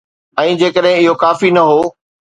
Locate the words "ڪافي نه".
1.25-1.67